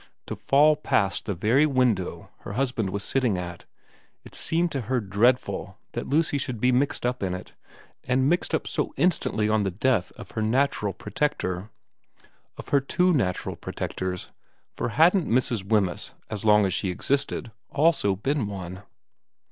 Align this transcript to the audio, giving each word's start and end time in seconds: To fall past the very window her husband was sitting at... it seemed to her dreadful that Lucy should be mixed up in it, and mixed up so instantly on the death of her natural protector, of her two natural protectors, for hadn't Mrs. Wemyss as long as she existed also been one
To 0.25 0.35
fall 0.35 0.75
past 0.77 1.25
the 1.27 1.35
very 1.35 1.67
window 1.67 2.31
her 2.39 2.53
husband 2.53 2.89
was 2.89 3.03
sitting 3.03 3.37
at... 3.37 3.65
it 4.23 4.33
seemed 4.33 4.71
to 4.71 4.81
her 4.81 4.99
dreadful 4.99 5.77
that 5.91 6.07
Lucy 6.09 6.39
should 6.39 6.59
be 6.59 6.71
mixed 6.71 7.05
up 7.05 7.21
in 7.21 7.35
it, 7.35 7.53
and 8.05 8.27
mixed 8.27 8.55
up 8.55 8.65
so 8.65 8.95
instantly 8.97 9.47
on 9.47 9.61
the 9.61 9.69
death 9.69 10.11
of 10.13 10.31
her 10.31 10.41
natural 10.41 10.93
protector, 10.93 11.69
of 12.57 12.69
her 12.69 12.81
two 12.81 13.13
natural 13.13 13.55
protectors, 13.55 14.31
for 14.73 14.89
hadn't 14.89 15.29
Mrs. 15.29 15.63
Wemyss 15.63 16.15
as 16.31 16.43
long 16.43 16.65
as 16.65 16.73
she 16.73 16.89
existed 16.89 17.51
also 17.71 18.15
been 18.15 18.47
one 18.47 18.81